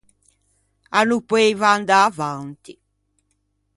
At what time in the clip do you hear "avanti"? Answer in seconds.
2.07-2.73